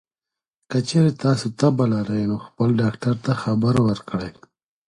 [0.69, 4.31] که چېرې تاسو تبه لرئ، نو خپل ډاکټر ته خبر ورکړئ.